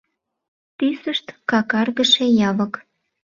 [0.77, 2.73] Тӱсышт какаргыше, явык.